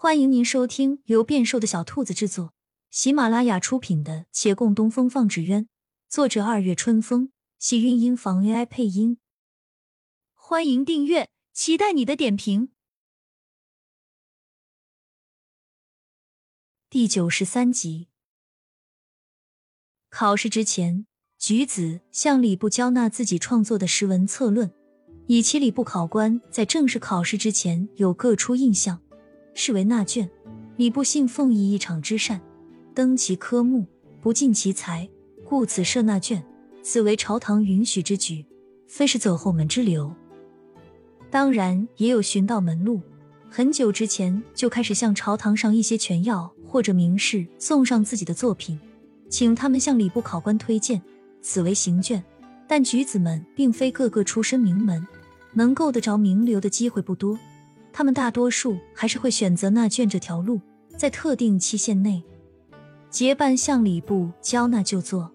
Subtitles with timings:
[0.00, 2.54] 欢迎您收听由变瘦的小兔子制作、
[2.88, 5.64] 喜马拉雅出品的《且共东风放纸鸢》，
[6.08, 9.18] 作者二月春风，喜韵音房 AI 配音。
[10.34, 12.70] 欢迎订阅，期待你的点评。
[16.88, 18.06] 第九十三集，
[20.08, 24.72] 考试之前，橘子向礼部交纳自己创作的诗文策论，
[25.26, 29.02] 以期礼部考官在正式考试之前有各出印象。
[29.60, 30.30] 视为纳卷，
[30.76, 32.40] 礼部信奉以一场之善，
[32.94, 33.84] 登其科目，
[34.20, 35.08] 不尽其才，
[35.44, 36.40] 故此设纳卷，
[36.80, 38.46] 此为朝堂允许之举，
[38.86, 40.14] 非是走后门之流。
[41.28, 43.00] 当然也有寻道门路，
[43.50, 48.78] 很久之前就开始向朝堂上一些权要或者名士送上自己的作品，
[49.28, 51.02] 请他们向礼部考官推荐，
[51.42, 52.22] 此为行卷。
[52.68, 55.04] 但举子们并非个个出身名门，
[55.52, 57.36] 能够得着名流的机会不多。
[57.92, 60.60] 他们大多数还是会选择纳卷这条路，
[60.96, 62.22] 在特定期限内
[63.10, 65.32] 结伴向礼部交纳就座。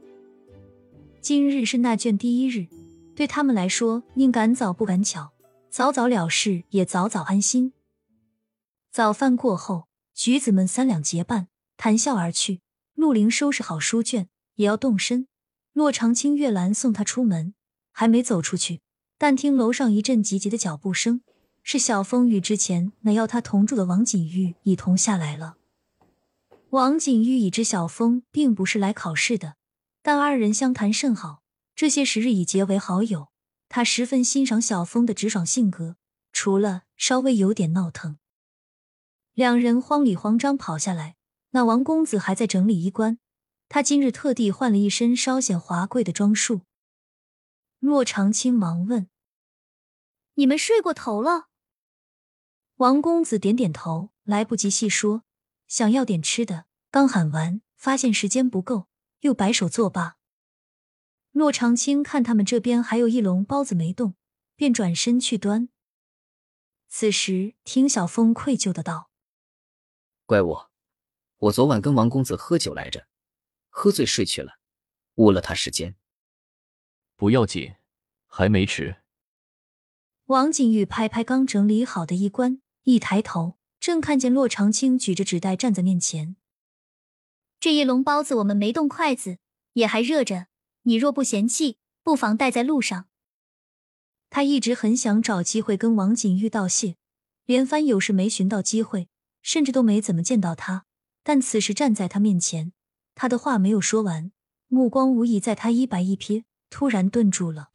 [1.22, 2.68] 今日是纳卷第一日，
[3.16, 5.31] 对他们来说，宁赶早不赶巧，
[5.70, 7.74] 早早了事也早早安心。
[8.92, 12.62] 早饭过后，举子们三两结伴谈笑而去。
[12.94, 15.28] 陆林收拾好书卷，也要动身。
[15.74, 17.56] 骆长青、月兰送他出门，
[17.92, 18.81] 还没走出去，
[19.18, 21.22] 但听楼上一阵急急的脚步声。
[21.64, 25.56] 是小风与之前那要他同住的王景玉一同下来了。
[26.72, 29.56] 王景玉已知小风并不是来考试的，
[30.02, 31.41] 但二人相谈甚好，
[31.75, 33.30] 这些时日已结为好友。
[33.69, 35.95] 他十分欣赏小风的直爽性格，
[36.31, 38.17] 除了稍微有点闹腾。
[39.34, 41.16] 两人慌里慌张跑下来，
[41.52, 43.17] 那王公子还在整理衣冠，
[43.69, 46.61] 他今日特地换了一身稍显华贵的装束。
[47.80, 49.08] 骆长青忙问
[50.36, 51.47] ：“你们睡过头了？”
[52.78, 55.24] 王公子点点头，来不及细说，
[55.68, 58.88] 想要点吃的，刚喊完，发现时间不够，
[59.20, 60.18] 又摆手作罢。
[61.32, 64.16] 骆长青看他们这边还有一笼包子没动，
[64.56, 65.70] 便转身去端。
[66.90, 69.12] 此时听小峰愧疚的道
[70.26, 70.72] ：“怪我，
[71.38, 73.08] 我昨晚跟王公子喝酒来着，
[73.70, 74.59] 喝醉睡去了，
[75.16, 75.96] 误了他时间。
[77.16, 77.76] 不要紧，
[78.26, 79.03] 还没迟。”
[80.26, 82.62] 王景玉拍拍刚整理好的衣冠。
[82.84, 86.36] 一抬头，正看见洛长青举着纸袋站在面前。
[87.60, 89.38] 这一笼包子我们没动筷子，
[89.74, 90.48] 也还热着。
[90.84, 93.06] 你若不嫌弃，不妨带在路上。
[94.30, 96.98] 他一直很想找机会跟王景玉道谢，
[97.46, 99.08] 连番有事没寻到机会，
[99.42, 100.86] 甚至都没怎么见到他。
[101.24, 102.74] 但此时站在他面前，
[103.16, 104.34] 他的话没有说完，
[104.68, 107.70] 目光无意在他衣摆一瞥，突然顿住了。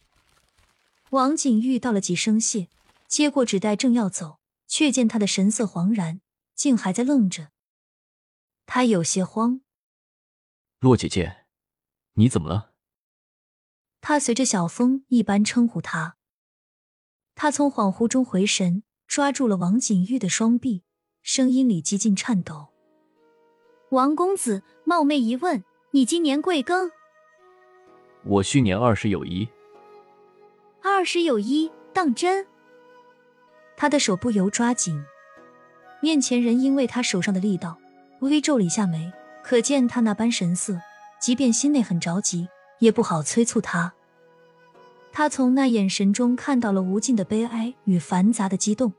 [1.11, 2.69] 王景玉道了几声谢，
[3.07, 4.38] 接过纸袋正要走。
[4.69, 6.21] 却见他的神色惶然，
[6.55, 7.49] 竟还在愣着。
[8.67, 9.62] 他有些慌。
[10.79, 11.47] 洛姐姐，
[12.12, 12.75] 你怎么了？
[14.01, 16.17] 他随着小风一般称呼他。
[17.34, 20.84] 他从恍惚中回神，抓住了王景玉的双臂，
[21.23, 22.69] 声音里几近颤抖
[23.91, 26.91] ：“王公子，冒昧一问，你今年贵庚
[28.25, 29.49] ？”“我虚年二十有一。
[30.83, 32.47] ”“二十有一，当真？”
[33.81, 35.05] 他的手不由抓紧，
[36.03, 37.78] 面前人因为他手上的力道，
[38.19, 40.81] 微微皱了一下眉，可见他那般神色，
[41.21, 42.49] 即便心内很着急，
[42.81, 43.93] 也不好催促他。
[45.12, 48.93] 他从那眼神中看到了无尽的悲哀与繁杂的激动，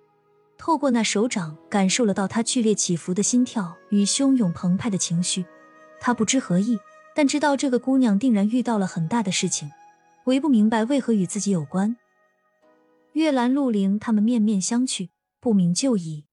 [0.57, 5.43] 透过那手掌感受了到他剧烈起伏的心跳与汹涌澎湃的情绪。
[5.99, 6.79] 他不知何意，
[7.13, 9.69] 但知道这个姑娘定然遇到了很大的事情，
[10.23, 11.97] 唯不明白为何与自己有关。
[13.19, 15.09] 月兰、陆凌他们面面相觑，
[15.41, 16.25] 不明就已。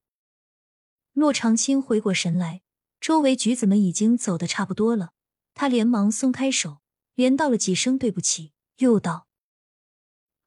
[1.15, 2.63] 骆长青回过神来，
[3.01, 5.13] 周围举子们已经走得差不多了，
[5.53, 6.79] 他连忙松开手，
[7.17, 9.27] 连道了几声对不起，又道：“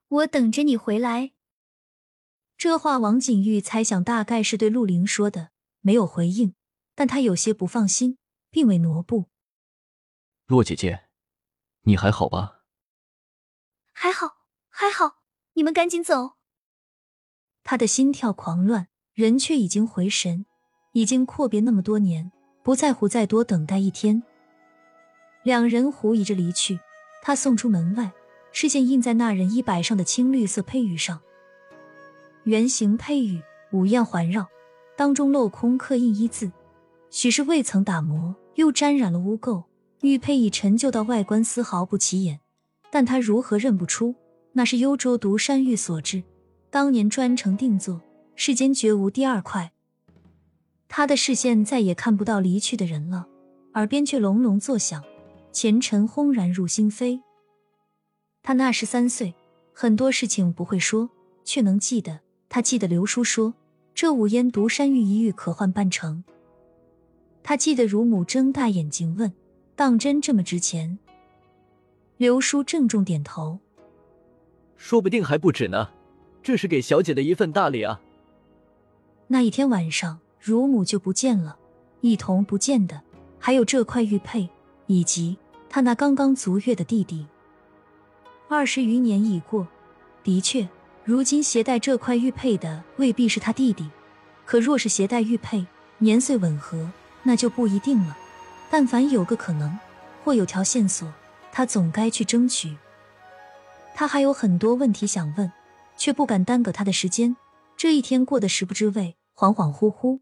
[0.08, 1.34] 我等着你回来。”
[2.58, 5.52] 这话王景玉猜想大概是对陆凌说的，
[5.82, 6.56] 没有回应，
[6.96, 8.18] 但他有些不放心，
[8.50, 9.26] 并未挪步。
[10.46, 11.10] 骆姐姐，
[11.82, 12.64] 你还好吧？
[13.92, 15.20] 还好，还好。
[15.54, 16.38] 你们赶紧走！
[17.70, 20.48] 他的心跳狂乱，人却已经回神。
[20.94, 22.32] 已经阔别那么多年，
[22.64, 24.24] 不在乎再多等待一天。
[25.44, 26.80] 两人狐疑着离去，
[27.22, 28.12] 他送出门外，
[28.52, 31.22] 视线印在那人衣摆上的青绿色佩玉上。
[32.46, 33.40] 圆形佩玉
[33.72, 34.48] 五样环绕，
[34.98, 36.52] 当中镂空刻印一字，
[37.12, 39.66] 许是未曾打磨，又沾染了污垢。
[40.02, 42.40] 玉佩已陈旧到外观丝毫不起眼，
[42.90, 44.16] 但他如何认不出？
[44.54, 46.24] 那是幽州独山玉所制，
[46.72, 48.02] 当年专程定做，
[48.36, 49.72] 世间绝无第二块。
[50.88, 53.28] 他的视线再也看不到离去的人了，
[53.74, 55.04] 耳边却隆隆作响，
[55.52, 57.22] 前尘轰然入心扉。
[58.44, 59.34] 他那时三岁，
[59.74, 61.10] 很多事情不会说，
[61.44, 62.20] 却能记得。
[62.48, 63.54] 他记得刘叔说
[63.94, 66.24] ：“这五烟独山玉一玉可换半成。”
[67.44, 69.32] 他记得乳母睁大眼睛问
[69.76, 70.98] ：“当真这么值钱？”
[72.18, 73.60] 刘叔郑重点头
[74.76, 75.90] ：“说不定还不止呢，
[76.42, 78.00] 这是给小姐的一份大礼啊。”
[79.28, 81.58] 那一天晚上，乳母就不见了，
[82.02, 83.02] 一同不见的
[83.38, 84.50] 还有这块玉佩，
[84.88, 85.38] 以及
[85.70, 87.28] 他那刚刚足月的弟弟。
[88.48, 89.68] 二十余年已过，
[90.24, 90.68] 的确，
[91.04, 93.88] 如今携带这块玉佩的未必是他弟弟。
[94.46, 95.68] 可若是携带玉佩，
[96.00, 96.90] 年岁吻合，
[97.22, 98.18] 那就不一定了。
[98.72, 99.78] 但凡有个可能，
[100.24, 101.08] 或有条线索，
[101.52, 102.76] 他总该去争取。
[103.94, 105.52] 他还有很多问题想问，
[106.00, 107.38] 却不敢耽搁他的时间。
[107.78, 110.22] 这一天过得食不知味，恍恍惚惚。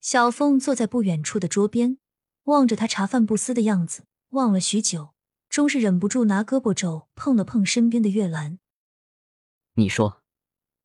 [0.00, 1.98] 小凤坐在不远处的桌边，
[2.44, 5.10] 望着他茶饭不思的样子，望了许久。
[5.48, 8.58] 终是忍不住拿胳膊肘碰了碰身边的月兰。
[9.74, 10.22] 你说，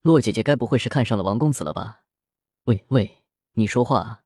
[0.02, 2.04] 洛姐姐该不会是看上了王公子了吧？
[2.66, 4.24] 喂喂，你说话啊！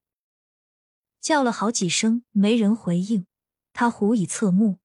[1.19, 3.27] 叫了好几声，没人回应。
[3.71, 4.79] 他狐疑侧目。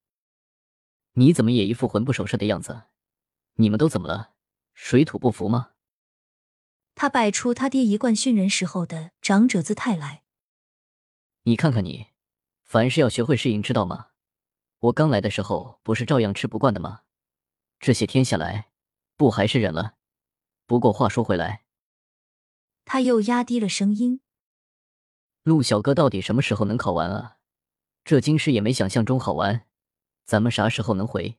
[1.14, 2.82] 你怎么也一副魂不守舍的样子？
[3.54, 4.35] 你们都怎么了？
[4.76, 5.70] 水土不服吗？
[6.94, 10.23] 他摆出他爹一贯训人时候的长者姿态来。
[11.44, 12.08] 你看看你，
[12.62, 14.11] 凡事要学会适应，知道吗？
[14.81, 17.00] 我刚来的时候不是照样吃不惯的吗？
[17.81, 18.69] 这些天下来，
[19.17, 19.94] 不还是忍了？
[20.67, 21.64] 不过话说回来，
[22.84, 24.20] 他又压低了声音
[25.43, 27.38] ：“陆小哥到底什么时候能考完啊？
[28.05, 29.67] 这京师也没想象中好玩，
[30.26, 31.38] 咱们啥时候能回？”